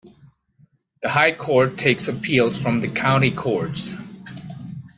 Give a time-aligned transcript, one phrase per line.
[1.03, 3.91] The High Court takes appeals from the County Courts.